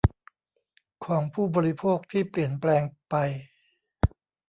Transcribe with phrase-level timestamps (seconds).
[1.05, 3.15] ของผู้บริโภคที่เปลี่ยนแปลงไป